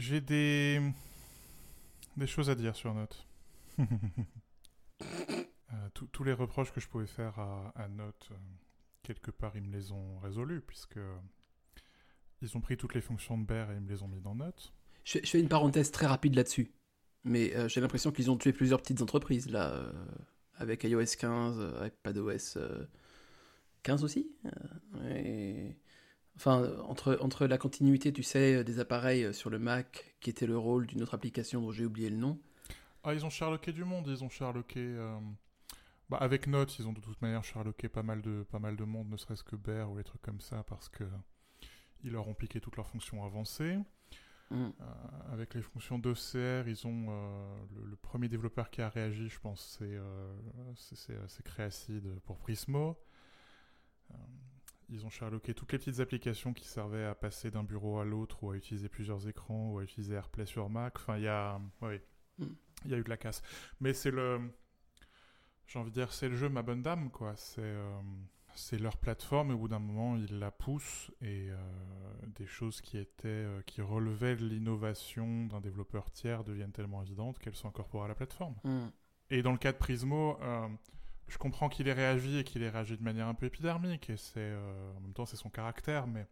[0.00, 0.80] J'ai des...
[2.16, 3.26] des choses à dire sur Note.
[5.72, 8.34] Euh, tous les reproches que je pouvais faire à, à Note, euh,
[9.04, 10.98] quelque part, ils me les ont résolus, puisque
[12.42, 14.34] ils ont pris toutes les fonctions de Bear et ils me les ont mis dans
[14.34, 14.74] Note.
[15.04, 16.72] Je, fais une parenthèse très rapide là-dessus.
[17.22, 19.92] Mais euh, j'ai l'impression qu'ils ont tué plusieurs petites entreprises, là,
[20.56, 22.58] avec iOS 15, iPadOS
[23.84, 24.32] 15 aussi.
[26.40, 30.56] Enfin, entre, entre la continuité, tu sais, des appareils sur le Mac, qui était le
[30.56, 32.38] rôle d'une autre application dont j'ai oublié le nom.
[33.04, 34.96] Ah, ils ont Sherlocké du monde, ils ont Sherlocké...
[36.08, 38.84] Bah, avec Note, ils ont de toute manière Sherlocké pas mal de, pas mal de
[38.84, 41.04] monde, ne serait-ce que Bear ou les trucs comme ça, parce que
[42.02, 43.78] ils leur ont piqué toutes leurs fonctions avancées.
[44.50, 44.56] Mm.
[44.56, 44.70] Euh,
[45.32, 49.76] avec les fonctions d'OCR, ils ont euh, le, premier développeur qui a réagi, je pense,
[49.78, 49.94] c'est
[51.10, 52.98] euh, Créacid pour Prismo.
[54.90, 58.42] Ils ont Sherlocké toutes les petites applications qui servaient à passer d'un bureau à l'autre
[58.42, 60.96] ou à utiliser plusieurs écrans ou à utiliser AirPlay sur Mac.
[60.96, 62.00] Enfin, il y a, oui,
[62.38, 62.44] mm.
[62.84, 63.42] il y a eu de la casse.
[63.80, 64.40] Mais c'est le,
[65.66, 67.36] j'ai envie de dire, c'est le jeu, ma bonne dame, quoi.
[67.36, 68.00] C'est euh,
[68.56, 71.56] c'est leur plateforme et au bout d'un moment, ils la poussent et euh,
[72.34, 77.38] des choses qui étaient euh, qui relevaient de l'innovation d'un développeur tiers deviennent tellement évidentes
[77.38, 78.56] qu'elles sont incorporées à la plateforme.
[78.64, 78.88] Mm.
[79.30, 80.40] Et dans le cas de Prismo,
[81.30, 84.16] je comprends qu'il ait réagi et qu'il ait réagi de manière un peu épidermique et
[84.16, 84.52] c'est
[84.96, 86.26] en même temps c'est son caractère, mais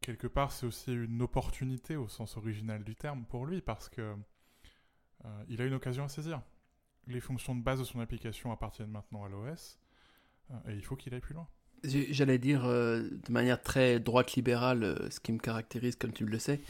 [0.00, 4.16] quelque part c'est aussi une opportunité au sens original du terme pour lui parce que
[5.48, 6.42] il a une occasion à saisir
[7.08, 9.78] les fonctions de base de son application appartiennent maintenant à l'OS,
[10.50, 11.46] euh, et il faut qu'il aille plus loin.
[11.84, 16.24] J'allais dire euh, de manière très droite libérale, euh, ce qui me caractérise, comme tu
[16.24, 16.60] le sais,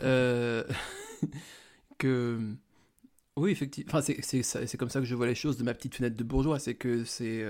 [1.98, 2.56] que
[3.38, 6.16] oui, effectivement, enfin, c'est comme ça que je vois les choses de ma petite fenêtre
[6.16, 7.44] de bourgeois, c'est que c'est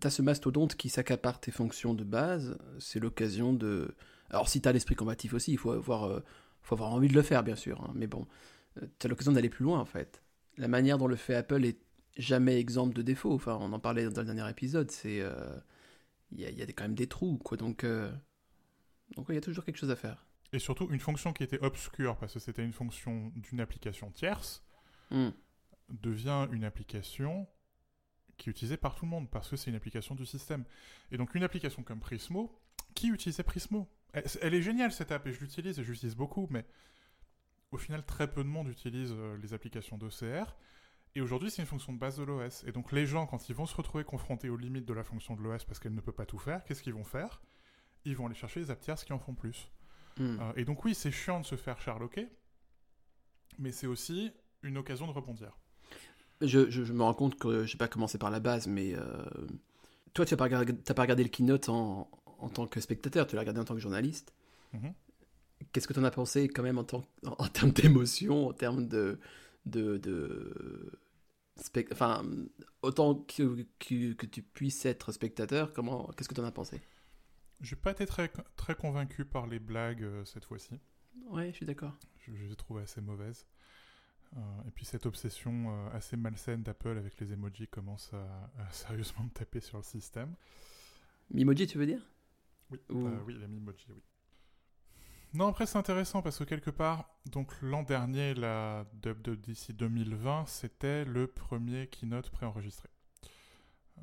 [0.00, 3.94] t'as ce mastodonte qui s'accapare tes fonctions de base, c'est l'occasion de.
[4.30, 6.22] Alors si t'as l'esprit combatif aussi, il faut avoir,
[6.62, 8.26] faut avoir envie de le faire, bien sûr, hein, mais bon,
[8.98, 10.24] t'as l'occasion d'aller plus loin en fait
[10.56, 11.78] la manière dont le fait Apple est
[12.16, 13.32] jamais exemple de défaut.
[13.32, 14.90] Enfin, on en parlait dans le dernier épisode.
[14.90, 15.34] C'est euh,
[16.32, 17.56] il y, a, quand même des trous, quoi.
[17.56, 18.10] Donc, euh,
[19.16, 20.26] donc il y a toujours quelque chose à faire.
[20.52, 24.62] Et surtout une fonction qui était obscure parce que c'était une fonction d'une application tierce
[25.14, 25.30] hmm.
[25.88, 27.46] devient une application
[28.36, 30.64] qui est utilisée par tout le monde parce que c'est une application du système.
[31.10, 32.60] Et donc une application comme Prismo,
[32.94, 33.88] qui utilisait Prismo?
[34.12, 36.64] Elle, est géniale cette app et je l'utilise et je l'utilise beaucoup, mais
[37.72, 40.56] au final, très peu de monde utilise euh, les applications d'OCR.
[41.16, 42.62] Et aujourd'hui, c'est une fonction de base de l'OS.
[42.64, 45.34] Et donc, les gens, quand ils vont se retrouver confrontés aux limites de la fonction
[45.34, 47.42] de l'OS parce qu'elle ne peut pas tout faire, qu'est-ce qu'ils vont faire?
[48.04, 49.70] Ils vont aller chercher les apps qui en font plus.
[50.18, 50.38] Hmm.
[50.40, 52.28] Euh, et donc, oui, c'est chiant de se faire charloquer,
[53.58, 54.32] mais c'est aussi
[54.64, 55.56] une occasion de rebondir.
[56.40, 59.24] Je, je, me rends compte que je n'ai pas commencé par la base, mais euh,
[60.14, 63.42] toi, tu n'as pas, pas, regardé le keynote en, en, tant que spectateur, tu l'as
[63.42, 64.34] regardé en tant que journaliste.
[64.74, 64.92] Mm-hmm.
[65.72, 66.86] Qu'est-ce que tu en as pensé quand même en,
[67.24, 69.18] en, termes d'émotion, en termes de...
[69.66, 70.98] de, de
[71.92, 72.24] enfin,
[72.82, 76.80] autant que, que, que, tu puisses être spectateur, comment, qu'est-ce que tu en as pensé?
[77.60, 80.80] J'ai pas été très, très convaincu par les blagues euh, cette fois-ci.
[81.30, 81.96] Ouais, je suis d'accord.
[82.18, 83.46] Je, les ai trouvées assez mauvaises.
[84.36, 89.24] Euh, et puis cette obsession euh, assez malsaine d'Apple avec les emojis commence à, sérieusement
[89.24, 90.34] me taper sur le système.
[91.30, 92.02] Mimoji, tu veux dire?
[92.70, 94.02] Oui, oui, les Mimoji, oui.
[95.34, 101.04] Non, après c'est intéressant parce que quelque part, donc l'an dernier, la WWDC 2020, c'était
[101.04, 102.88] le premier keynote préenregistré.
[103.98, 104.02] Euh,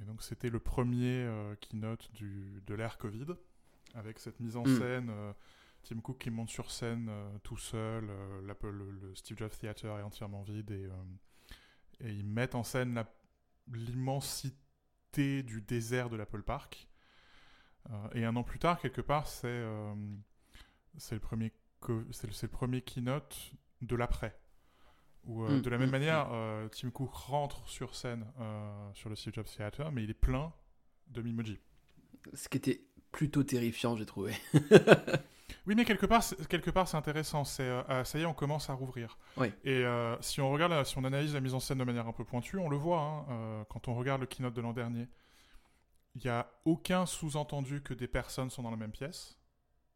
[0.00, 3.26] et donc c'était le premier euh, keynote du, de l'ère Covid,
[3.94, 4.78] avec cette mise en hmm.
[4.78, 5.32] scène, euh,
[5.82, 7.10] Tim Cook qui monte sur scène
[7.42, 10.88] tout seul, le, le, Steve Jobs Theater est entièrement vide, et,
[12.00, 13.04] et ils mettent en scène
[13.72, 16.88] l'immensité du désert de l'Apple Park.
[18.12, 19.64] et un an plus tard, quelque part, c'est
[20.98, 21.52] c'est le premier
[22.10, 23.52] c'est le, premier keynote
[23.82, 24.38] de l'après.
[25.24, 26.32] Où, euh, mm, de la même mm, manière, mm.
[26.32, 30.14] euh, Tim Cook rentre sur scène euh, sur le Steve Jobs Theater, mais il est
[30.14, 30.52] plein
[31.08, 31.58] de Mimoji.
[32.34, 34.34] Ce qui était plutôt terrifiant, j'ai trouvé.
[35.66, 37.44] oui, mais quelque part, quelque part, c'est intéressant.
[37.44, 39.18] C'est ah, ça y est, on commence à rouvrir.
[39.36, 39.52] Oui.
[39.64, 39.84] Et
[40.20, 42.58] si on regarde, si on analyse la mise en scène de manière un peu pointue,
[42.58, 43.00] on le voit.
[43.00, 45.08] Hein, quand on regarde le keynote de l'an dernier,
[46.14, 49.38] il n'y a aucun sous-entendu que des personnes sont dans la même pièce.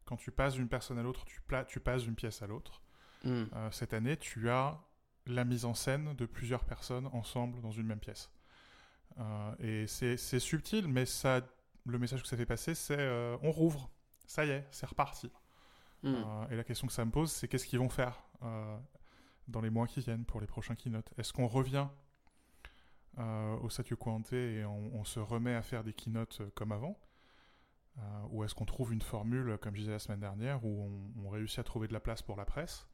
[0.05, 2.81] Quand tu passes d'une personne à l'autre, tu, tu passes d'une pièce à l'autre.
[3.23, 3.45] Hmm.
[3.53, 4.79] Euh, cette année, tu as
[5.25, 8.29] la mise en scène de plusieurs personnes ensemble dans une même pièce.
[9.19, 11.41] Euh, et c'est subtil, mais ça,
[11.85, 13.89] le message que ça fait passer, c'est euh, on rouvre.
[14.25, 15.31] Ça y est, c'est reparti.
[16.03, 16.15] Hmm.
[16.51, 18.21] et la question que ça me pose, c'est qu'est-ce qu'ils vont faire
[19.47, 21.11] dans les mois qui viennent pour les prochains keynotes?
[21.17, 21.87] Est-ce qu'on revient
[23.17, 26.99] au statu quo et on, se remet à faire des keynotes comme avant?
[28.31, 31.59] Ou est-ce qu'on trouve une formule, comme je disais la semaine dernière, où on, réussit
[31.59, 32.85] à trouver de la place pour la presse?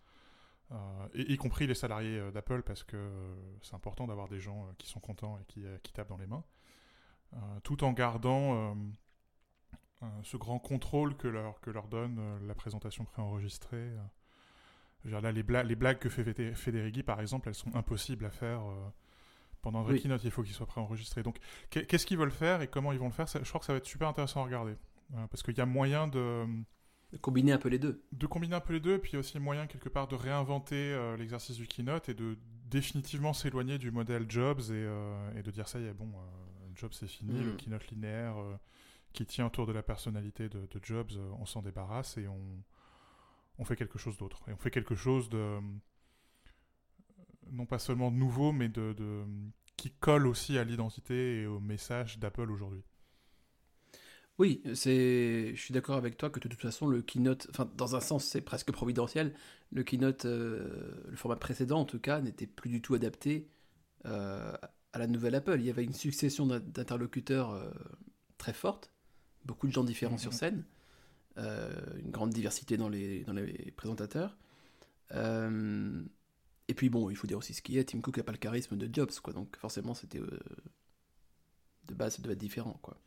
[1.16, 3.10] Y compris les salariés d'Apple, parce que
[3.64, 6.44] c'est important d'avoir des gens qui sont contents et qui, qui, tapent dans les mains,
[7.64, 8.76] tout en gardant
[10.24, 13.92] ce grand contrôle que leur, que leur donne la présentation préenregistrée
[15.06, 18.90] là, les, les, blagues que fait Federighi, par exemple, elles sont impossibles à faire euh,
[19.62, 20.24] pendant un vrai keynote.
[20.24, 21.24] Il faut qu'ils soient préenregistrés.
[21.24, 21.38] Donc,
[21.70, 23.78] qu'est-ce qu'ils veulent faire et comment ils vont le faire Je crois que ça va
[23.78, 24.76] être super intéressant à regarder.
[25.16, 26.46] Euh, parce qu'il y a moyen de...
[27.12, 27.18] de...
[27.18, 28.04] combiner un peu les deux.
[28.12, 31.18] De combiner un peu les deux, et puis aussi moyen, quelque part, de réinventer euh,
[31.18, 32.38] l'exercice du keynote et de
[32.70, 36.12] définitivement s'éloigner du modèle Jobs et, de dire ça y est, bon,
[36.76, 37.58] Jobs c'est fini, le mm.
[37.58, 38.36] keynote linéaire
[39.14, 44.00] qui tient autour de la personnalité de, Jobs, on s'en débarrasse et on fait quelque
[44.00, 44.42] chose d'autre.
[44.48, 45.38] Et on fait quelque chose de.
[45.38, 45.62] Euh,
[47.52, 48.96] non pas seulement de nouveau, mais de,
[49.76, 52.84] qui colle aussi à l'identité et au message d'Apple aujourd'hui.
[54.38, 58.00] Oui, je suis d'accord avec toi que de toute façon le keynote, enfin dans un
[58.00, 59.34] sens c'est presque providentiel,
[59.72, 63.50] le keynote, euh, le format précédent en tout cas, n'était plus du tout adapté
[64.06, 64.54] euh,
[64.94, 65.58] à la nouvelle Apple.
[65.60, 67.74] Il y avait une succession d'interlocuteurs
[68.38, 68.92] très forte,
[69.46, 70.36] beaucoup de gens différents sur mm-hmm.
[70.36, 70.64] scène,
[71.38, 71.72] euh,
[72.04, 74.36] une grande diversité dans les, dans les présentateurs.
[75.14, 76.04] Euh,
[76.68, 78.38] et puis bon, il faut dire aussi ce qui est, Tim Cook n'a pas le
[78.38, 80.20] charisme de Jobs, quoi, donc forcément c'était...
[80.20, 80.40] Euh,
[81.88, 82.98] de base, ça devait être différent, quoi.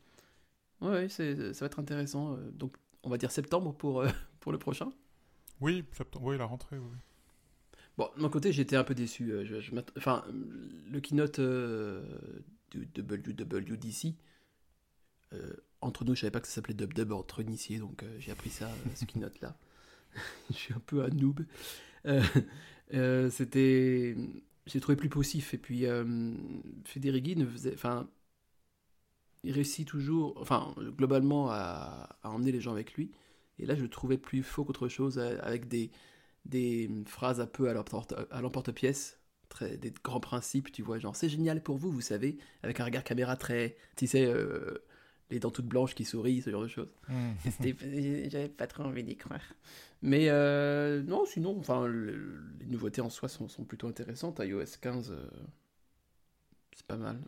[0.81, 2.37] Ouais, ça va être intéressant.
[2.51, 4.03] Donc on va dire septembre pour,
[4.41, 4.91] pour le prochain
[5.61, 6.97] Oui, septembre, oui, la rentrée, oui.
[7.97, 9.45] Bon, de mon côté, j'étais un peu déçu.
[9.45, 14.15] Je, enfin, le keynote du WWDC,
[15.83, 18.31] entre nous, je savais pas que ça s'appelait Dub Dub entre initiés, donc euh, j'ai
[18.31, 19.55] appris ça, euh, ce keynote là.
[20.51, 21.41] je suis un peu un noob.
[22.93, 24.15] Euh, c'était,
[24.67, 25.53] j'ai trouvé plus poussif.
[25.53, 25.85] Et puis
[26.85, 28.07] Federighi ne faisait, enfin,
[29.43, 33.11] il réussit toujours, enfin, globalement à, emmener les gens avec lui.
[33.57, 35.89] Et là, je le trouvais plus faux qu'autre chose, avec des,
[36.45, 39.19] des phrases un peu à l'emporte-pièce,
[39.61, 43.03] des grands principes, tu vois, genre c'est génial pour vous, vous savez, avec un regard
[43.03, 44.31] caméra très, tu sais,
[45.29, 46.93] les dents toutes blanches qui sourient, ce genre de choses.
[47.07, 47.33] Hmm.
[48.29, 49.41] J'avais pas trop envie d'y croire.
[50.01, 54.39] Mais euh, non, sinon, enfin, les nouveautés en soi sont, sont plutôt intéressantes.
[54.39, 55.29] iOS 15, euh,
[56.75, 57.19] c'est pas mal.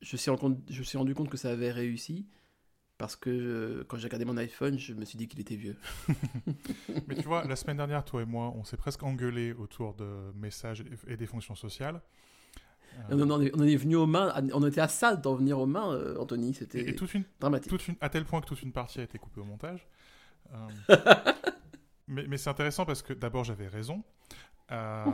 [0.00, 2.26] je, suis rendu, je me suis rendu compte que ça avait réussi
[2.98, 5.76] parce que euh, quand j'ai regardé mon iPhone, je me suis dit qu'il était vieux.
[7.08, 10.30] Mais tu vois, la semaine dernière, toi et moi, on s'est presque engueulé autour de
[10.36, 12.00] messages et des fonctions sociales.
[13.10, 15.66] On, en est, on est venu aux mains, on était à ça d'en venir aux
[15.66, 16.94] mains, euh, Anthony, c'était
[17.40, 17.70] dramatique.
[17.70, 19.86] Toute une, à tel point que toute une partie a été coupée au montage.
[20.90, 20.98] Euh,
[22.08, 24.04] mais, mais c'est intéressant parce que d'abord j'avais raison.
[24.70, 25.06] Euh,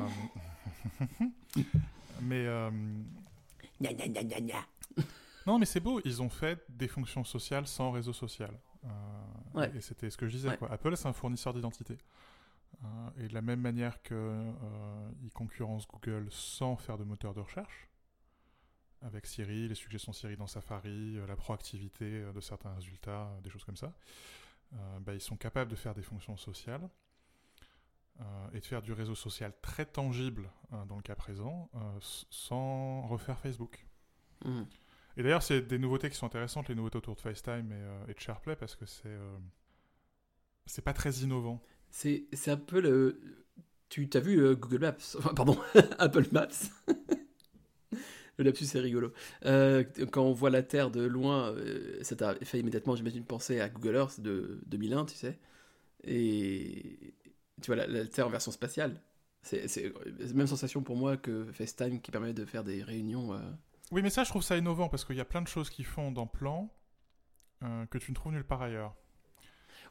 [2.22, 2.44] mais.
[5.46, 8.50] non, mais c'est beau, ils ont fait des fonctions sociales sans réseau social.
[9.76, 10.56] Et c'était ce que je disais.
[10.56, 10.72] Quoi.
[10.72, 11.96] Apple, c'est un fournisseur d'identité.
[12.84, 17.40] Euh, et de la même manière qu'il euh, concurrence Google sans faire de moteur de
[17.40, 17.88] recherche,
[19.02, 23.64] avec Siri, les suggestions Siri dans Safari, euh, la proactivité de certains résultats, des choses
[23.64, 23.92] comme ça,
[25.00, 26.90] bah, ils sont capables de faire des fonctions sociales
[28.52, 30.50] et de faire du réseau social très tangible
[30.88, 31.70] dans le cas présent,
[32.00, 33.86] sans refaire Facebook.
[34.44, 34.62] Mmh.
[35.16, 38.14] Et d'ailleurs, c'est des nouveautés qui sont intéressantes, les nouveautés autour de FaceTime et, et
[38.14, 39.16] de SharePlay, parce que c'est
[40.66, 41.62] c'est pas très innovant.
[41.90, 43.20] C'est un peu le.
[43.88, 44.96] Tu as vu euh, Google Maps?
[45.18, 45.58] Enfin, pardon,
[45.98, 46.48] Apple Maps?
[48.38, 49.12] le lapsus, c'est rigolo.
[49.44, 53.60] Euh, quand on voit la Terre de loin, euh, ça t'a fait immédiatement, j'imagine, penser
[53.60, 55.38] à Google Earth de 2001, tu sais.
[56.04, 57.14] Et
[57.62, 59.00] tu vois, la, Terre en version spatiale.
[59.42, 63.40] C'est la même sensation pour moi que FaceTime qui permet de faire des réunions.
[63.92, 65.84] Oui, mais ça, je trouve ça innovant parce qu'il y a plein de choses qui
[65.84, 66.68] font dans Plan
[67.60, 68.94] que tu ne trouves nulle part ailleurs.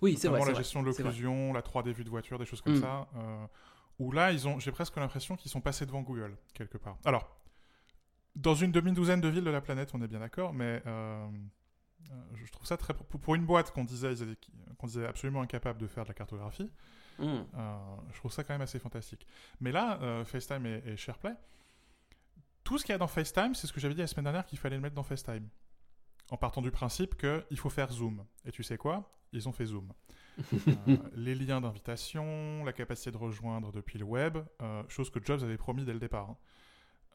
[0.02, 0.46] Oui, c'est vrai.
[0.46, 2.82] la gestion de l'occlusion, la 3D vue de voiture, des choses comme mm.
[2.82, 3.08] ça.
[3.16, 3.46] Euh,
[4.00, 6.98] où là, ils ont, j'ai presque l'impression qu'ils sont passés devant Google, quelque part.
[7.06, 7.28] Alors,
[8.36, 11.28] dans une demi-douzaine de villes de la planète, on est bien d'accord, mais euh,
[12.12, 12.94] euh, je trouve ça très.
[12.94, 14.14] Pour une boîte qu'on disait,
[14.78, 16.70] qu'on disait absolument incapable de faire de la cartographie,
[17.18, 17.40] mm.
[18.12, 19.26] je trouve ça quand même assez fantastique.
[19.60, 21.34] Mais là, FaceTime et, et SharePlay,
[22.64, 24.46] tout ce qu'il y a dans FaceTime, c'est ce que j'avais dit la semaine dernière
[24.46, 25.48] qu'il fallait le mettre dans FaceTime
[26.30, 28.24] en partant du principe qu'il faut faire Zoom.
[28.46, 29.12] Et tu sais quoi?
[29.34, 29.92] Ils ont fait Zoom.
[30.88, 35.42] Euh, les liens d'invitation, la capacité de rejoindre depuis le web, euh, chose que Jobs
[35.42, 36.30] avait promis dès le départ.
[36.30, 36.38] Hein.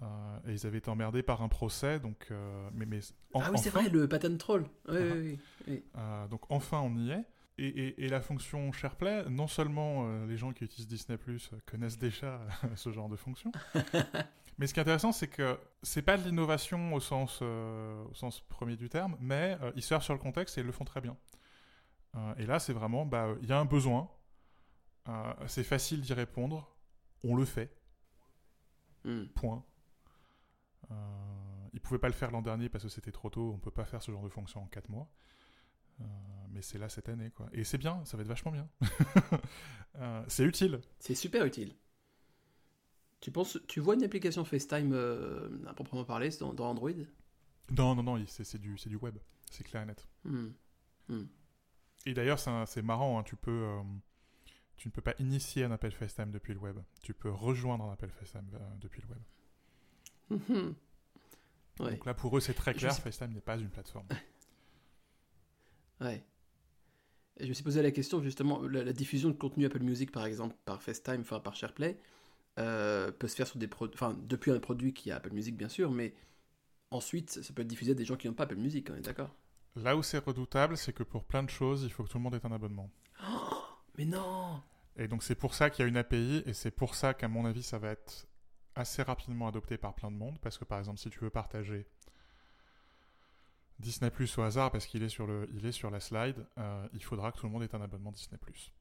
[0.02, 2.32] Euh, et ils avaient été emmerdés par un procès, donc.
[2.74, 2.98] mais, mais
[3.34, 4.66] ah oui, c'est vrai, le patent troll.
[4.88, 5.38] Oui, oui,
[5.68, 5.82] oui.
[6.30, 7.24] donc enfin, on y est.
[7.58, 12.40] Et, et, la fonction SharePlay, non seulement les gens qui utilisent Disney Plus connaissent déjà
[12.74, 13.52] ce genre de fonction,
[14.62, 18.14] Mais ce qui est intéressant, c'est que c'est pas de l'innovation au sens, euh, au
[18.14, 20.84] sens premier du terme, mais euh, ils surfent sur le contexte et ils le font
[20.84, 21.16] très bien.
[22.14, 24.08] Euh, et là, c'est vraiment, bah, il y a un besoin,
[25.48, 26.72] c'est facile d'y répondre,
[27.24, 27.76] on le fait.
[29.02, 29.24] Hmm.
[29.34, 29.64] Point.
[31.72, 33.84] ils pouvaient pas le faire l'an dernier parce que c'était trop tôt, on peut pas
[33.84, 35.10] faire ce genre de fonction en 4 mois.
[36.50, 37.48] mais c'est là cette année, quoi.
[37.52, 38.68] Et c'est bien, ça va être vachement bien.
[40.28, 40.80] c'est utile.
[41.00, 41.74] C'est super utile.
[43.22, 46.90] Tu penses, tu vois une application FaceTime euh, à proprement parler dans, dans Android?
[47.70, 49.16] Non, non, non, c'est du, du web,
[49.48, 50.08] c'est clair et net.
[50.24, 50.48] Hmm.
[51.08, 51.26] Hmm.
[52.04, 53.80] Et d'ailleurs, c'est marrant, hein, tu peux, euh,
[54.76, 56.80] tu ne peux pas initier un appel FaceTime depuis le web.
[57.00, 60.42] Tu peux rejoindre un appel FaceTime euh, depuis le web.
[60.48, 60.72] Hmm.
[61.78, 64.06] Donc là, pour eux, c'est très clair, FaceTime n'est pas une plateforme.
[66.00, 66.24] ouais.
[67.36, 70.10] Et je me suis posé la question, justement, la, la, diffusion de contenu Apple Music,
[70.10, 71.96] par exemple, par FaceTime, enfin par SharePlay,
[72.58, 75.68] euh, peut se faire sur des enfin depuis un produit qui a Apple Music bien
[75.68, 76.14] sûr, mais
[76.90, 79.00] ensuite ça peut être diffusé à des gens qui n'ont pas Apple Music, on est
[79.00, 79.34] d'accord?
[79.76, 82.22] Là où c'est redoutable, c'est que pour plein de choses, il faut que tout le
[82.22, 82.90] monde ait un abonnement.
[83.98, 84.62] mais non!
[84.96, 87.28] Et donc c'est pour ça qu'il y a une API, et c'est pour ça qu'à
[87.28, 88.26] mon avis ça va être
[88.74, 91.86] assez rapidement adopté par plein de monde, parce que par exemple si tu veux partager
[93.78, 96.88] Disney Plus au hasard parce qu'il est sur le, il est sur la slide, euh,
[96.92, 98.72] il faudra que tout le monde ait un abonnement Disney Plus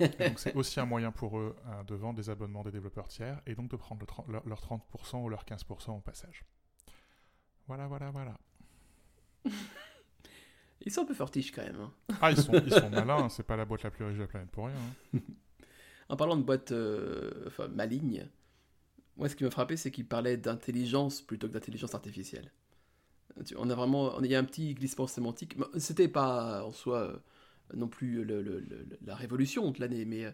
[0.00, 3.40] donc c'est aussi un moyen pour eux euh, de vendre des abonnements des développeurs tiers
[3.46, 6.44] et donc de prendre leur, 30% ou leur 15% au passage.
[7.66, 8.38] Voilà, voilà, voilà.
[10.86, 11.80] Ils sont un peu fortiches quand même.
[11.80, 11.92] Hein.
[12.20, 14.26] Ah, ils sont, ils sont malins, c'est pas la boîte la plus riche de la
[14.26, 14.76] planète pour rien.
[15.14, 15.18] Hein.
[16.10, 18.28] en parlant de boîte euh, enfin, maligne,
[19.16, 22.52] moi ce qui m'a frappé c'est qu'ils parlaient d'intelligence plutôt que d'intelligence artificielle.
[23.56, 25.56] On a vraiment, il y a un petit glissement sémantique.
[25.78, 27.16] C'était pas en soi euh,
[27.72, 28.24] non plus
[29.04, 30.30] la révolution de l'année, mais euh,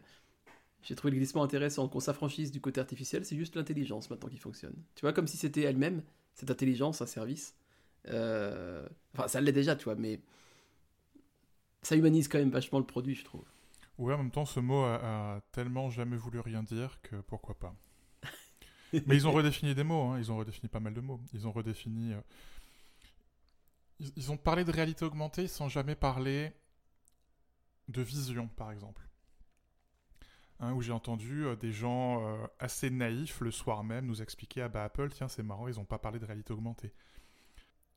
[0.82, 1.88] j'ai trouvé le glissement intéressant.
[1.88, 4.74] Qu'on s'affranchisse du côté artificiel, c'est juste l'intelligence maintenant qui fonctionne.
[4.94, 6.02] Tu vois, comme si c'était elle-même,
[6.34, 7.54] cette intelligence, un service.
[8.08, 10.20] Euh, enfin, ça l'est déjà, tu vois, mais
[11.82, 13.44] ça humanise quand même vachement le produit, je trouve.
[13.98, 17.74] Ouais, en même temps, ce mot a, tellement jamais voulu rien dire que pourquoi pas.
[18.92, 20.18] mais ils ont redéfini des mots, hein.
[20.18, 21.20] ils ont redéfini pas mal de mots.
[21.34, 22.14] Ils ont redéfini.
[22.14, 22.20] Euh,
[24.16, 26.54] ils ont parlé de réalité augmentée sans jamais parler
[27.90, 29.10] de vision, par exemple.
[30.62, 34.60] Hein, où j'ai entendu euh, des gens euh, assez naïfs le soir même nous expliquer
[34.60, 36.92] Ah bah Apple, tiens, c'est marrant, ils n'ont pas parlé de réalité augmentée.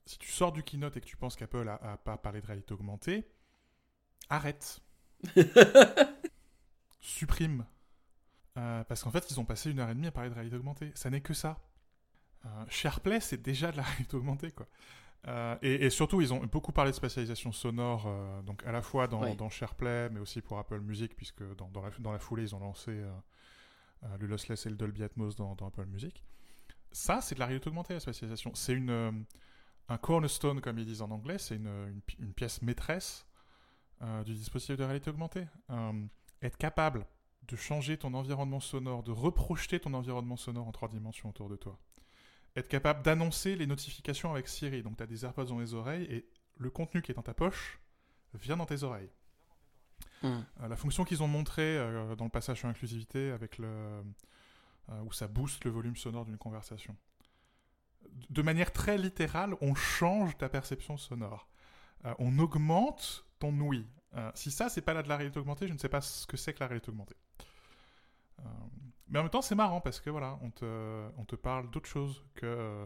[0.05, 2.73] Si tu sors du keynote et que tu penses qu'Apple a, pas parlé de réalité
[2.73, 3.27] augmentée,
[4.29, 4.79] arrête.
[7.01, 7.65] Supprime.
[8.57, 10.55] Euh, parce qu'en fait, ils ont passé une heure et demie à parler de réalité
[10.55, 10.91] augmentée.
[10.95, 11.59] Ça n'est que ça.
[12.67, 14.67] SharePlay, c'est déjà de la réalité augmentée, quoi.
[15.27, 19.07] Euh, et, surtout, ils ont beaucoup parlé de spatialisation sonore, euh, donc à la fois
[19.07, 22.59] dans, SharePlay, mais aussi pour Apple Music, puisque dans, la, dans la, foulée, ils ont
[22.59, 26.23] lancé euh, le lossless et le Dolby Atmos dans, Apple Music.
[26.91, 28.51] Ça, c'est de la réalité augmentée, la spatialisation.
[28.53, 29.25] C'est une,
[29.87, 33.25] un cornerstone, comme ils disent en anglais, c'est une, une, pièce maîtresse
[34.25, 35.47] du dispositif de réalité augmentée.
[36.41, 37.07] être capable
[37.47, 41.55] de changer ton environnement sonore, de reprojeter ton environnement sonore en trois dimensions autour de
[41.55, 41.79] toi
[42.55, 44.83] être capable d'annoncer les notifications avec Siri.
[44.83, 47.33] Donc tu as des AirPods dans les oreilles et le contenu qui est dans ta
[47.33, 47.79] poche
[48.33, 49.09] vient dans tes oreilles.
[50.21, 50.41] Hmm.
[50.61, 53.67] Euh, la fonction qu'ils ont montrée euh, dans le passage sur inclusivité avec le
[54.89, 56.95] euh, où ça booste le volume sonore d'une conversation.
[58.29, 61.47] De manière très littérale, on change ta perception sonore.
[62.19, 63.87] on augmente ton ouïe.
[64.35, 66.35] si ça, c'est pas là de la réalité augmentée, je ne sais pas ce que
[66.35, 67.15] c'est que la réalité augmentée.
[69.09, 71.87] Mais en même temps, c'est marrant parce que voilà, on te, on te parle d'autre
[71.87, 72.85] chose que euh,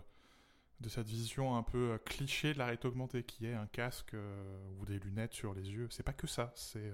[0.80, 4.14] de cette vision un peu euh, cliché de la réalité augmentée qui est un casque
[4.14, 5.88] euh, ou des lunettes sur les yeux.
[5.92, 6.92] C'est pas que ça, c'est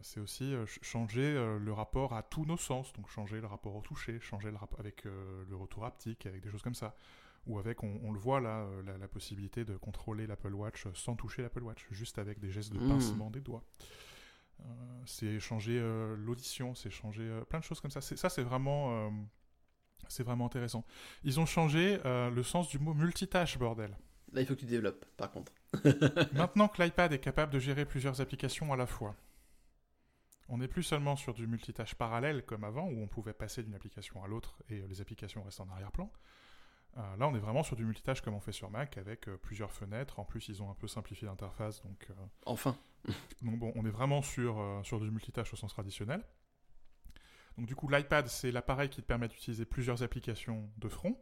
[0.00, 4.18] c'est aussi changer le rapport à tous nos sens, donc changer le rapport au toucher,
[4.18, 6.96] changer le rapport avec le retour haptique, avec des choses comme ça.
[7.46, 11.62] Ou avec, on, le voit là, la, possibilité de contrôler l'Apple Watch sans toucher l'Apple
[11.62, 12.88] Watch, juste avec des gestes de mmh.
[12.88, 13.62] pincement des doigts.
[14.64, 18.00] Euh, c'est changer euh, l'audition, c'est changer euh, plein de choses comme ça.
[18.00, 19.12] Ça, c'est vraiment,
[20.08, 20.84] c'est vraiment intéressant.
[21.24, 23.96] Ils ont changé le sens du mot multitâche, bordel.
[24.32, 25.52] Là, il faut que tu développes, par contre.
[26.32, 29.14] Maintenant que l'iPad est capable de gérer plusieurs applications à la fois,
[30.48, 33.74] on n'est plus seulement sur du multitâche parallèle comme avant, où on pouvait passer d'une
[33.74, 36.10] application à l'autre et les applications restent en arrière-plan.
[36.98, 39.36] Euh, là, on est vraiment sur du multitâche comme on fait sur Mac avec euh,
[39.36, 40.18] plusieurs fenêtres.
[40.18, 41.82] En plus, ils ont un peu simplifié l'interface.
[41.82, 42.76] Donc, euh, enfin.
[43.42, 46.22] donc bon, on est vraiment sur, sur du multitâche au sens traditionnel.
[47.56, 51.18] Donc du coup, l'iPad, c'est l'appareil qui te permet d'utiliser plusieurs applications de front.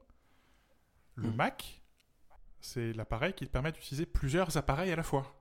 [1.15, 1.35] Le mm.
[1.35, 1.83] Mac,
[2.61, 5.35] c'est l'appareil qui te permet d'utiliser plusieurs appareils à la fois.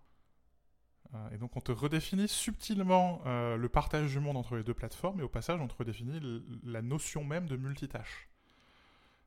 [1.31, 5.23] et donc on te redéfinit subtilement le partage du monde entre les deux plateformes et
[5.23, 6.21] au passage on te redéfinit
[6.63, 8.28] la notion même de multitâche.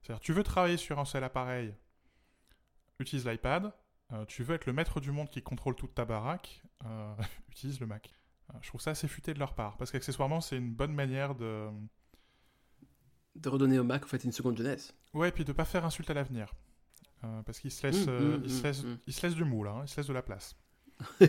[0.03, 1.75] C'est-à-dire tu veux travailler sur un seul appareil,
[2.99, 3.73] utilise l'iPad.
[4.29, 6.63] tu veux être le maître du monde qui contrôle toute ta baraque,
[7.51, 8.13] utilise le Mac.
[8.61, 11.69] je trouve ça assez futé de leur part parce qu'accessoirement c'est une bonne manière de
[13.37, 14.95] de redonner au Mac en fait une seconde jeunesse.
[15.15, 16.53] Ouais, et puis de pas faire insulte à l'avenir.
[17.25, 19.35] Euh, parce qu'il se, laisse, mmh, euh, mmh, il, se laisse, mmh, il se laisse
[19.37, 20.57] du moule, hein, il se laisse de la place.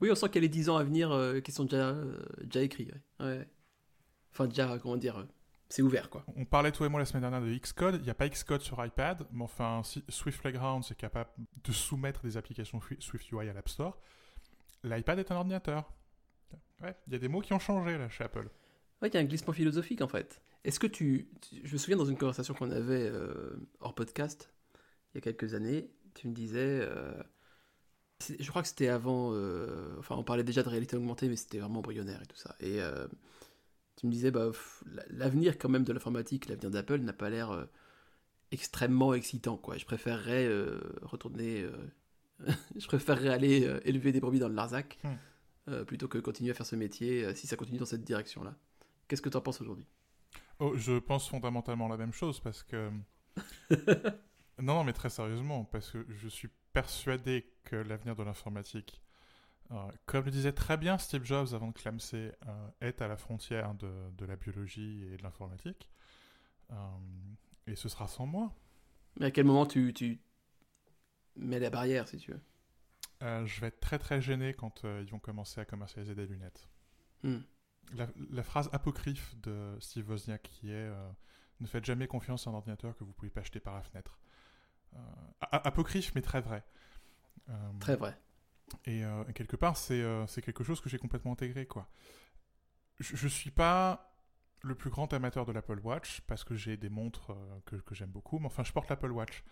[0.00, 1.94] oui, on sent qu'il y a les 10 ans à venir euh, qui sont déjà,
[2.42, 2.90] déjà écrits.
[3.20, 3.48] Ouais.
[4.32, 5.26] Enfin, déjà, comment dire,
[5.68, 6.24] c'est ouvert quoi.
[6.36, 7.96] On parlait toi et moi la semaine dernière de Xcode.
[7.96, 11.30] Il n'y a pas Xcode sur iPad, mais enfin, si Swift Playground c'est capable
[11.64, 13.98] de soumettre des applications Swift UI à l'App Store,
[14.84, 15.92] l'iPad est un ordinateur.
[16.82, 18.48] Ouais, il y a des mots qui ont changé là chez Apple.
[19.02, 20.40] Ouais, il y a un glissement philosophique en fait.
[20.64, 21.28] Est-ce que tu,
[21.64, 24.52] Je me souviens dans une conversation qu'on avait euh, hors podcast,
[25.14, 26.80] il y a quelques années, tu me disais.
[26.80, 27.14] Euh,
[28.40, 29.30] je crois que c'était avant.
[29.32, 32.56] Euh, enfin, on parlait déjà de réalité augmentée, mais c'était vraiment embryonnaire et tout ça.
[32.60, 32.80] Et
[33.96, 34.50] tu me disais, bah,
[35.08, 37.66] l'avenir quand même de l'informatique, l'avenir d'Apple n'a pas l'air
[38.52, 39.56] extrêmement excitant.
[39.56, 39.76] Quoi.
[39.76, 40.48] Je préférerais
[41.02, 41.66] retourner.
[42.76, 44.98] je préférerais aller élever des brebis dans le Larzac.
[45.02, 45.84] Hmm.
[45.84, 48.54] plutôt que continuer à faire ce métier si ça continue dans cette direction-là.
[49.08, 49.86] Qu'est-ce que tu en penses aujourd'hui?
[50.58, 52.90] Oh, Je pense fondamentalement la même chose parce que.
[54.58, 59.00] non, non, mais très sérieusement, parce que je suis persuadé que l'avenir de l'informatique,
[59.70, 63.16] euh, comme le disait très bien Steve Jobs avant de clamser, euh, est à la
[63.16, 65.88] frontière de, de, la biologie et de l'informatique.
[66.70, 66.74] Euh,
[67.66, 68.54] et ce sera sans moi.
[69.18, 70.20] Mais à quel moment tu, tu
[71.36, 72.40] mets la barrière, si tu veux?
[73.20, 76.68] Je vais être très très gêné quand ils vont commencer à commercialiser des lunettes.
[77.22, 77.38] Hmm
[77.94, 81.10] la, phrase apocryphe de Steve Wozniak qui est euh,
[81.60, 84.18] Ne faites jamais confiance à un ordinateur que vous pouvez pas acheter par la fenêtre.
[84.94, 84.98] Euh,
[85.40, 86.64] apocryphe, mais très vrai.
[87.48, 88.18] Euh, très vrai.
[88.84, 89.02] Et
[89.34, 91.66] quelque part, c'est quelque chose que j'ai complètement intégré.
[91.66, 91.88] quoi.
[92.98, 94.12] Je, ne suis pas
[94.62, 98.10] le plus grand amateur de l'Apple Watch parce que j'ai des montres que, que j'aime
[98.10, 99.44] beaucoup, mais enfin, je porte l'Apple Watch.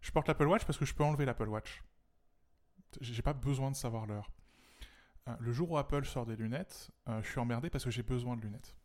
[0.00, 1.82] Je porte l'Apple Watch parce que je peux enlever l'Apple Watch.
[3.00, 4.30] J'ai pas besoin de savoir l'heure.
[5.28, 8.02] Euh, le jour où Apple sort des lunettes, euh, je suis emmerdé parce que j'ai
[8.02, 8.76] besoin de lunettes.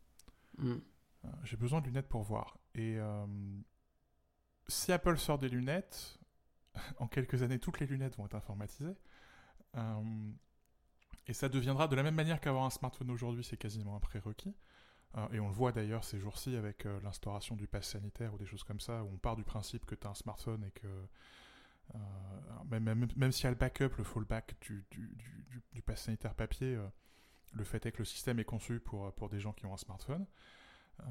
[0.58, 0.72] Mm.
[0.72, 2.58] Euh, j'ai besoin de lunettes pour voir.
[2.74, 2.98] Et
[4.68, 6.18] si Apple sort des lunettes,
[6.98, 8.96] en quelques années, toutes les lunettes vont être informatisées.
[11.26, 14.54] Et ça deviendra de la même manière qu'avoir un smartphone aujourd'hui, c'est quasiment un prérequis.
[15.32, 18.64] et on le voit d'ailleurs ces jours-ci avec l'instauration du pass sanitaire ou des choses
[18.64, 20.88] comme ça, où on part du principe que tu as un smartphone et que
[21.94, 21.98] euh,
[22.70, 25.10] même, même, s'il y a le backup, le fallback du, du,
[25.72, 26.86] du, pass sanitaire papier, euh,
[27.52, 29.78] le fait est que le système est conçu pour, pour des gens qui ont un
[29.78, 30.26] smartphone.
[31.00, 31.04] Euh,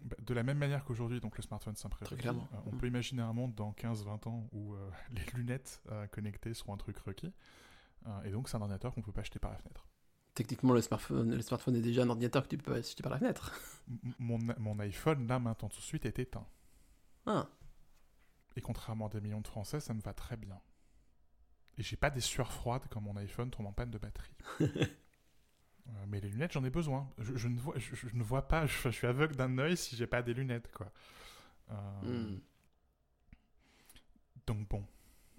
[0.00, 2.34] bah, de la même manière qu'aujourd'hui, donc le smartphone s'imprévoit.
[2.66, 2.78] on mm.
[2.78, 4.74] peut imaginer un monde dans 15-20 ans où
[5.12, 7.32] les lunettes connectées seront un truc requis.
[8.24, 9.86] Et donc, c'est un ordinateur qu'on ne peut pas acheter par la fenêtre.
[10.34, 13.18] Techniquement, le smartphone, le smartphone est déjà un ordinateur que tu peux acheter par la
[13.18, 13.52] fenêtre.
[14.18, 16.46] mon, mon iPhone, là, maintenant, tout de suite, est éteint.
[17.26, 17.48] Ah.
[18.56, 20.60] Et contrairement à des millions de Français, ça me va très bien.
[21.78, 24.36] Et j'ai pas des sueurs froides comme mon iPhone tombe en panne de batterie.
[25.88, 27.10] Euh, mais les lunettes, j'en ai besoin.
[27.18, 30.22] Je, ne vois, je, ne vois pas, je, suis aveugle d'un œil si j'ai pas
[30.22, 30.92] des lunettes, quoi.
[31.72, 32.40] Euh, hmm.
[34.46, 34.86] Donc bon.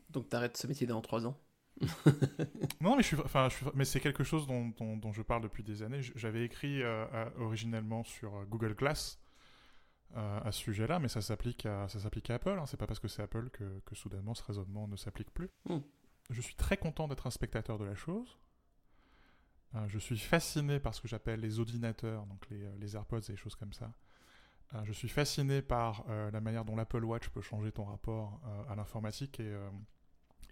[0.10, 1.40] Donc t'arrêtes ce métier dans trois ans
[2.82, 5.84] Non, mais, je suis, enfin, mais c'est quelque chose dont, dont, je parle depuis des
[5.84, 6.02] années.
[6.16, 7.06] J'avais écrit euh,
[7.38, 9.20] originellement sur Google Glass
[10.16, 12.56] à ce sujet-là, mais ça s'applique à, ça s'applique à Apple.
[12.60, 12.68] Hein.
[12.68, 15.50] C'est pas parce que c'est Apple que, que, soudainement ce raisonnement ne s'applique plus.
[15.66, 15.80] Hmm.
[16.30, 18.38] Je suis très content d'être un spectateur de la chose.
[19.76, 23.22] Euh, je suis fasciné par ce que j'appelle les ordinateurs, donc les, euh, les, AirPods
[23.22, 23.92] et les choses comme ça.
[24.76, 28.76] Euh, je suis fasciné par la manière dont l'Apple Watch peut changer ton rapport à
[28.76, 29.54] l'informatique et,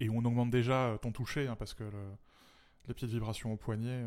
[0.02, 2.04] et où on augmente déjà ton toucher, hein, parce que le,
[2.88, 4.04] les petites vibrations au poignet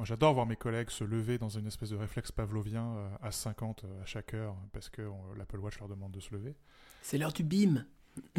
[0.00, 3.30] moi, j'adore voir mes collègues se lever dans une espèce de réflexe pavlovien euh, à
[3.30, 5.02] 50 euh, à chaque heure parce que
[5.36, 6.56] l'Apple Watch leur demande de se lever.
[7.02, 7.84] C'est l'heure du bim.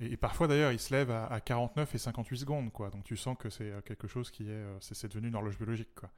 [0.00, 2.88] et, parfois d'ailleurs, ils se lèvent à, 49 et 58 secondes, quoi.
[2.88, 6.10] Donc tu sens que c'est quelque chose qui est, c'est devenu une horloge biologique, quoi.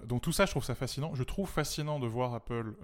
[0.00, 1.14] donc tout ça, je trouve ça fascinant.
[1.14, 2.74] Je trouve fascinant de voir Apple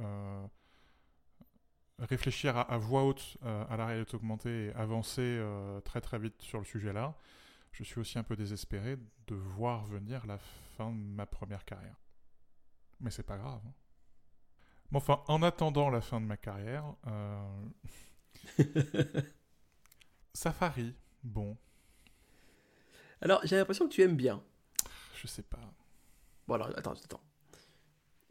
[2.02, 5.40] réfléchir à, voix haute à la réalité augmentée et avancer
[5.84, 7.14] très très vite sur le sujet-là
[7.72, 10.38] je suis aussi un peu désespéré de voir venir la
[10.76, 11.96] fin de ma première carrière.
[13.00, 13.60] Mais c'est pas grave.
[13.66, 13.72] Hein.
[14.90, 17.66] Mais enfin, en attendant la fin de ma carrière, euh...
[20.34, 21.56] Safari, bon.
[23.20, 24.42] Alors, j'ai l'impression que tu aimes bien.
[25.14, 25.72] Je sais pas.
[26.46, 27.22] Bon, alors, attends, attends.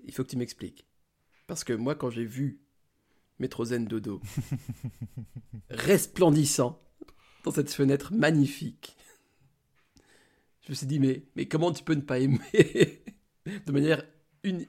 [0.04, 0.86] Il faut que tu m'expliques.
[1.48, 2.62] Parce que moi, quand j'ai vu
[3.42, 4.22] Metrozen Dodo
[5.70, 6.82] resplendissant
[7.44, 8.96] dans cette fenêtre magnifique,
[10.72, 12.40] me suis dit, mais, mais comment tu peux ne pas aimer
[13.46, 14.04] de manière
[14.44, 14.66] une,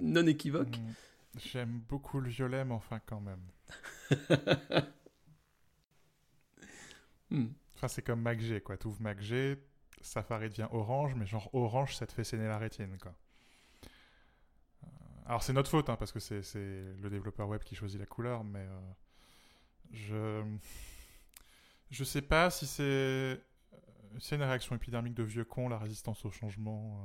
[0.00, 0.92] non équivoque hmm.
[1.38, 3.42] J'aime beaucoup le violet, mais enfin quand même.
[7.28, 7.48] Hmm.
[7.74, 8.76] Enfin, c'est comme MacG, quoi.
[8.76, 9.58] Tu ouvres MacG,
[10.00, 13.16] Safari devient orange, mais genre orange, ça te fait saigner la rétine, quoi.
[15.26, 18.06] Euh, alors c'est notre faute, hein, parce que c'est le développeur web qui choisit la
[18.06, 18.80] couleur, mais euh,
[19.92, 20.42] je
[21.90, 23.40] je sais pas si c'est
[24.32, 27.00] une réaction épidermique de vieux con, la résistance au changement,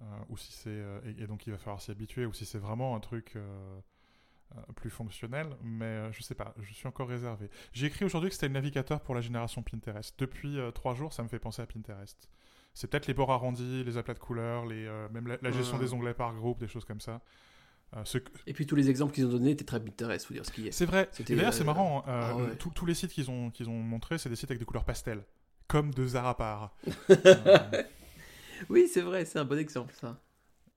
[0.00, 2.94] euh, ou si c'est et, donc il va falloir s'y habituer, ou si c'est vraiment
[2.96, 3.36] un truc
[4.76, 7.50] plus fonctionnel, mais je sais pas, je suis encore réservé.
[7.72, 10.14] J'ai écrit aujourd'hui que c'était le navigateur pour la génération Pinterest.
[10.18, 12.28] Depuis trois jours, ça me fait penser à Pinterest.
[12.74, 16.14] C'est peut-être les bords arrondis, les aplats de couleurs, les, même la, gestion des onglets
[16.14, 17.20] par groupe, des choses comme ça.
[18.46, 20.68] Et puis tous les exemples qu'ils ont donnés étaient très Pinterest, faut dire ce qui
[20.68, 20.72] est.
[20.72, 21.10] C'est vrai.
[21.28, 22.04] D'ailleurs, c'est marrant.
[22.06, 24.64] Hein, ah tous les sites qu'ils ont, qu'ils ont montrés, c'est des sites avec des
[24.64, 25.22] couleurs pastel,
[25.68, 26.74] comme de Zara par.
[28.68, 30.20] Oui, c'est vrai, c'est un bon exemple ça.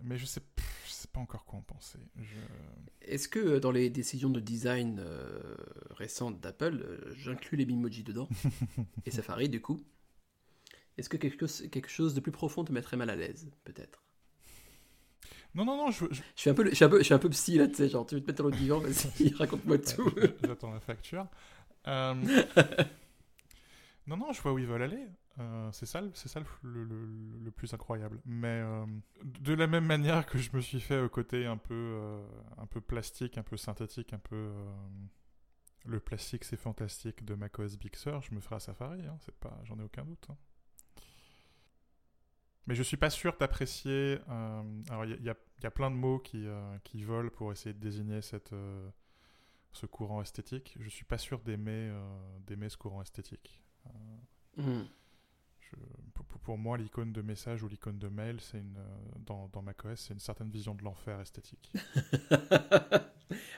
[0.03, 0.41] Mais je sais,
[0.85, 1.99] je sais pas encore quoi en penser.
[3.01, 5.55] Est-ce que euh, dans les décisions de design euh,
[5.91, 8.27] récentes d'Apple, euh, j'inclus les Bitmoji dedans
[9.05, 9.81] Et Safari du coup
[10.97, 14.03] Est-ce que quelque chose, quelque chose de plus profond te mettrait mal à l'aise, peut-être?
[15.53, 16.21] Non, non, non, je, je...
[16.35, 17.89] suis un peu, je suis un peu, je suis un peu psy là, tu sais,
[17.89, 20.13] genre, tu veux te mettre dans le divan, vas-y, raconte-moi tout.
[20.43, 21.27] J'attends la facture.
[21.85, 22.15] non,
[24.17, 25.07] non, je vois où ils veulent aller.
[25.39, 28.21] Euh, c'est ça, c'est ça le, le, plus incroyable.
[28.25, 28.85] Mais euh,
[29.23, 32.25] de la même manière que je me suis fait au côté un peu, euh,
[32.57, 34.51] un peu plastique, un peu synthétique, un peu
[35.85, 39.05] le plastique c'est fantastique de macOS Big Sur, je me ferai à Safari.
[39.05, 40.25] Hein, c'est pas, j'en ai aucun doute.
[40.29, 40.37] Hein.
[42.67, 44.19] Mais je suis pas sûr d'apprécier.
[44.89, 46.45] alors il y, y, a plein de mots qui,
[46.83, 48.55] qui volent pour essayer de désigner cette
[49.71, 50.77] ce courant esthétique.
[50.79, 51.93] Je suis pas sûr d'aimer
[52.47, 53.61] d'aimer ce courant esthétique.
[54.57, 54.83] Mmh
[56.43, 59.99] pour, moi, l'icône de message ou l'icône de mail, c'est une, euh, dans, dans macOS,
[59.99, 61.71] c'est une certaine vision de l'enfer esthétique.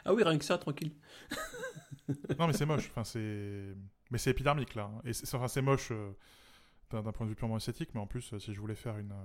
[0.06, 0.94] ah oui, rien que ça, tranquille.
[2.40, 2.88] non, mais c'est moche.
[2.90, 3.76] Enfin, c'est...
[4.10, 4.90] Mais c'est épidermique, là.
[4.94, 5.02] Hein.
[5.04, 6.14] Et c'est, enfin, c'est moche euh,
[6.92, 9.16] d'un, point de vue purement esthétique, mais en plus, euh, si je voulais faire une,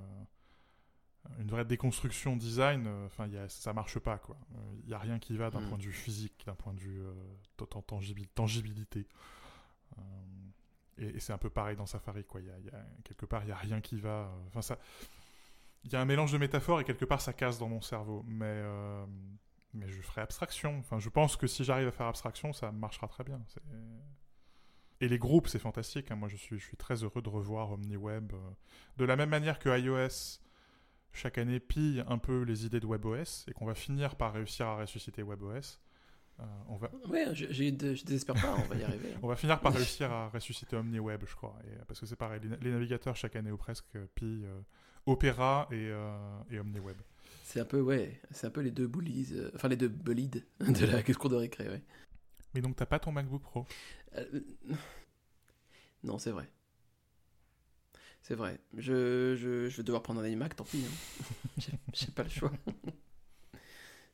[1.39, 4.37] une vraie déconstruction design, enfin, y a, ça marche pas, quoi.
[4.83, 5.69] Il n'y a rien qui va d'un hmm.
[5.69, 7.03] point de vue physique, d'un point de vue
[8.35, 9.07] tangibilité.
[10.99, 12.41] Et, c'est un peu pareil dans Safari, quoi.
[12.41, 14.27] Il y a, quelque part, il n'y a rien qui va.
[14.27, 14.79] Euh, enfin, ça.
[15.85, 18.25] Il y a un mélange de métaphores et quelque part, ça casse dans mon cerveau.
[18.27, 19.05] Mais, euh,
[19.75, 20.79] mais je ferai abstraction.
[20.79, 23.41] Enfin, je pense que si j'arrive à faire abstraction, ça marchera très bien.
[25.03, 26.11] Et les groupes, c'est fantastique.
[26.13, 26.17] Hein.
[26.17, 28.33] Moi, je suis, je suis très heureux de revoir OmniWeb.
[28.33, 28.37] Euh,
[28.97, 30.39] de la même manière que iOS,
[31.13, 34.67] chaque année, pille un peu les idées de WebOS et qu'on va finir par réussir
[34.67, 35.81] à ressusciter WebOS.
[36.39, 36.89] Euh, on va...
[37.09, 39.09] Ouais, je, je, désespère pas, on va y arriver.
[39.13, 39.19] Hein.
[39.23, 41.59] on va finir par réussir à ressusciter OmniWeb, je crois.
[41.65, 44.61] Et, parce que c'est pareil, les, navigateurs chaque année ou presque pillent euh,
[45.07, 46.17] Opera et, euh,
[46.49, 46.97] et, OmniWeb.
[47.43, 50.87] C'est un peu, ouais, c'est un peu les deux bullies, enfin les deux bolides de
[50.87, 51.83] la cour de récré, ouais.
[52.55, 53.67] Mais donc t'as pas ton MacBook Pro?
[56.05, 56.51] Non, c'est vrai.
[58.23, 58.61] C'est vrai.
[58.75, 60.85] Je, je, je, vais devoir prendre un iMac, tant pis.
[60.85, 61.61] Hein.
[61.93, 62.53] j'ai pas le choix.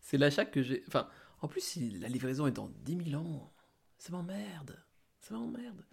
[0.01, 0.83] c'est l'achat que j'ai.
[0.87, 1.09] Enfin,
[1.41, 3.53] en plus, si la livraison est dans 10 000 ans,
[3.99, 4.79] ça m'emmerde.
[5.21, 5.85] Ça m'emmerde.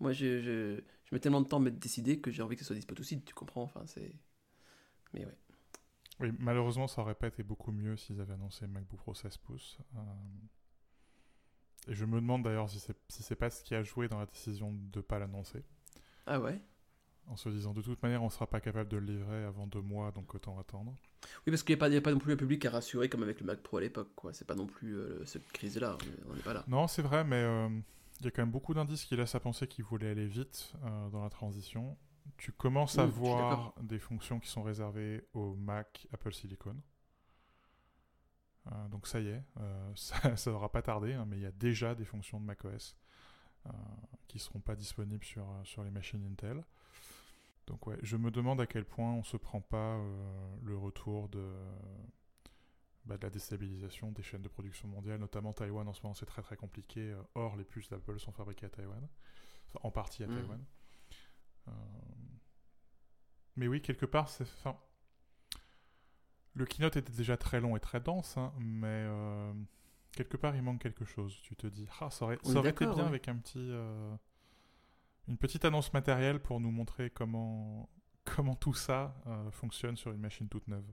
[0.00, 2.62] Moi, je, je, je, mets tellement de temps à me décider que j'ai envie que
[2.62, 3.62] ce soit dispo tout de suite, tu comprends?
[3.62, 4.14] Enfin, c'est.
[5.14, 5.38] Mais ouais.
[6.20, 9.78] Oui, malheureusement, ça aurait pas été beaucoup mieux s'ils avaient annoncé MacBook Pro 16 pouces.
[9.96, 10.00] Euh,
[11.88, 14.26] et je me demande d'ailleurs si c'est si pas ce qui a joué dans la
[14.26, 15.64] décision de pas l'annoncer.
[16.26, 16.60] Ah ouais?
[17.26, 19.80] En se disant de toute manière on sera pas capable de le livrer avant deux
[19.80, 20.94] mois donc autant attendre.
[21.46, 23.40] Oui parce qu'il n'y a, a, pas non plus un public à rassurer comme avec
[23.40, 25.96] le Mac Pro à l'époque quoi, c'est pas non plus euh, cette crise là,
[26.28, 26.64] on n'est pas là.
[26.68, 27.68] Non c'est vrai mais euh,
[28.20, 30.72] il y a quand même beaucoup d'indices qui laissent à penser qu'il voulait aller vite
[30.84, 31.96] euh, dans la transition.
[32.36, 36.76] Tu commences à voir des fonctions qui sont réservées au Mac Apple Silicon.
[38.90, 39.42] Donc ça y est,
[39.94, 42.96] ça ne devra pas tarder, hein, mais il y a déjà des fonctions de macOS
[44.28, 46.64] qui ne seront pas disponibles sur, sur les machines Intel.
[47.68, 51.28] Donc ouais, je me demande à quel point on se prend pas euh, le retour
[51.28, 51.52] de,
[53.04, 56.24] bah, de la déstabilisation des chaînes de production mondiales, notamment Taïwan en ce moment c'est
[56.24, 57.10] très très compliqué.
[57.10, 59.06] Euh, or les puces d'Apple sont fabriquées à Taïwan,
[59.66, 60.34] enfin, en partie à mmh.
[60.34, 60.64] Taïwan.
[61.68, 61.72] Euh,
[63.56, 64.44] mais oui, quelque part, c'est.
[64.44, 64.78] Enfin,
[66.54, 69.06] le keynote était déjà très long et très dense, hein, mais
[70.12, 71.38] quelque part il manque quelque chose.
[71.42, 73.72] Tu te dis, ah, ça aurait, ça aurait été bien avec un petit
[75.28, 77.88] une petite annonce matérielle pour nous montrer comment,
[78.24, 80.90] comment tout ça euh, fonctionne sur une machine toute neuve.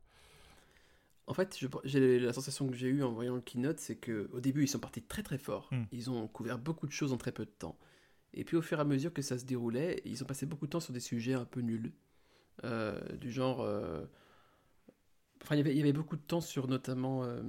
[1.27, 4.63] En fait, j'ai la sensation que j'ai eue en voyant le keynote, c'est qu'au début,
[4.63, 5.69] ils sont partis très très fort.
[5.71, 5.85] Hmm.
[5.91, 7.79] Ils ont couvert beaucoup de choses en très peu de temps.
[8.33, 10.67] Et puis au fur et à mesure que ça se déroulait, ils ont passé beaucoup
[10.67, 11.93] de temps sur des sujets un peu nuls.
[12.63, 13.65] Euh, du genre...
[15.45, 17.41] Enfin, il y avait- il y avait beaucoup de temps sur notamment euh,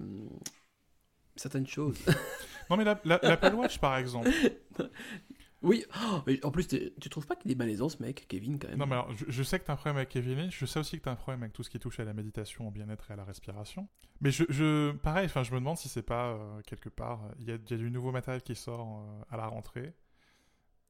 [1.36, 1.98] certaines choses.
[2.70, 4.28] Non, mais la- la- l'Apple Watch, par exemple.
[5.62, 8.66] oui, Oh, mais en plus, tu trouves pas qu'il est malaisant ce mec, Kevin, quand
[8.68, 8.78] même?
[8.78, 10.80] Non, mais alors, je, je sais que tu as un problème avec Kevin je sais
[10.80, 12.72] aussi que tu as un problème avec tout ce qui touche à la méditation, au
[12.72, 13.86] bien-être et à la respiration.
[14.20, 17.48] Mais je, je pareil, je me demande si c'est pas euh, quelque part, euh, il
[17.48, 19.94] y, a, il y a du nouveau matériel qui sort euh, à la rentrée,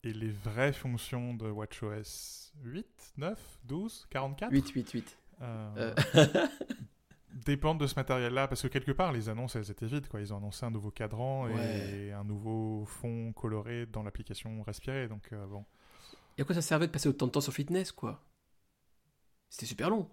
[0.02, 5.18] et les vraies fonctions de WatchOS 8, 9, 12, 44 8, 8, 8.
[5.42, 6.24] euh, Euh,
[7.44, 10.20] dépendent de ce matériel-là, parce que quelque part, les annonces, elles étaient vides, quoi.
[10.20, 15.32] Ils ont annoncé un nouveau cadran et un nouveau fond coloré dans l'application Respirer, donc
[15.32, 15.64] euh, bon.
[16.38, 18.22] Et à quoi ça servait de passer autant de temps sur fitness, quoi?
[19.48, 20.08] C'était super long.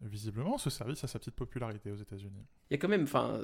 [0.00, 2.46] Visiblement, ce service a sa petite popularité aux États-Unis.
[2.70, 3.42] Il y a quand même, enfin,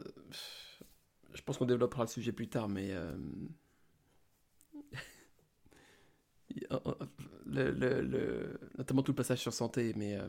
[1.32, 3.16] je pense qu'on développera le sujet plus tard, mais euh,
[6.72, 6.78] euh,
[7.46, 10.28] le, le- le- notamment tout le passage sur santé, mais euh,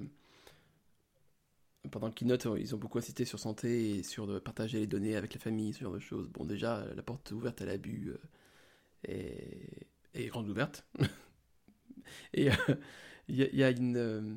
[1.91, 5.33] pendant le keynote, ils ont beaucoup insisté sur santé et sur partager les données avec
[5.33, 6.29] la famille, ce genre de choses.
[6.29, 8.17] Bon, déjà, la porte ouverte à l'abus euh,
[10.13, 10.85] est, grande ouverte.
[12.33, 12.53] et euh,
[13.27, 14.35] il y, a- une euh,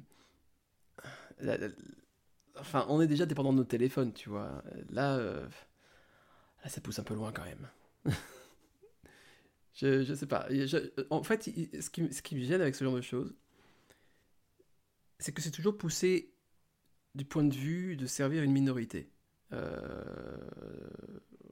[2.59, 4.63] Enfin, on est déjà dépendant de nos téléphones, tu vois.
[4.91, 5.47] Là, euh,
[6.67, 7.69] ça pousse un peu loin quand même.
[9.75, 10.49] je, je sais pas.
[11.11, 13.35] En fait, ce qui me gêne avec ce genre de choses,
[15.19, 16.33] c'est que c'est toujours poussé
[17.19, 19.11] du point de vue de servir une minorité.
[19.53, 20.39] Euh,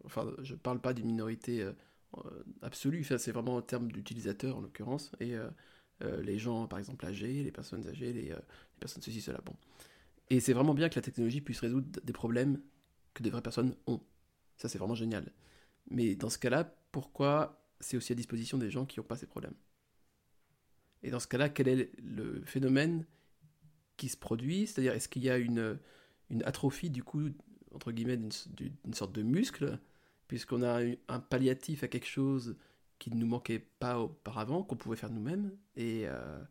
[0.04, 1.72] enfin, je parle pas d'une minorité euh,
[2.18, 5.34] euh, absolue, enfin, c'est vraiment en termes d'utilisateurs en l'occurrence, et
[6.00, 8.34] les gens, par exemple, âgés, les personnes âgées, les, les
[8.78, 9.40] personnes ceci, cela.
[9.44, 9.56] Bon.
[10.30, 12.60] Et c'est vraiment bien que la technologie puisse résoudre des problèmes
[13.14, 14.00] que des vraies personnes ont.
[14.56, 15.32] Ça, c'est vraiment génial.
[15.90, 19.26] Mais dans ce cas-là, pourquoi c'est aussi à disposition des gens qui n'ont pas ces
[19.26, 19.54] problèmes?
[21.02, 23.06] Et dans ce cas-là, quel est le phénomène
[23.96, 25.78] qui se produit C'est-à-dire, est-ce qu'il y a une,
[26.30, 27.28] une atrophie, du coup,
[27.74, 29.78] entre guillemets, d'une sorte de muscle,
[30.28, 32.56] puisqu'on a un palliatif à quelque chose
[32.98, 36.42] qui ne nous manquait pas auparavant, qu'on pouvait faire nous-mêmes, et, euh,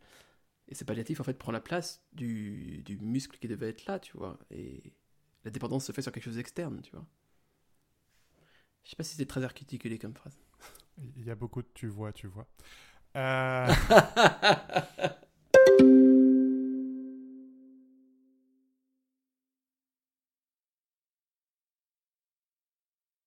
[0.68, 4.00] et ce palliatif, en fait, prend la place du, du muscle qui devait être là,
[4.00, 4.40] tu vois.
[4.52, 4.94] Et
[5.44, 7.06] la dépendance se fait sur quelque chose d'externe, tu vois.
[8.84, 10.38] Je sais pas si c'est très articulé comme phrase.
[11.18, 12.48] Il y a beaucoup de tu vois, tu vois.
[13.16, 13.68] Euh,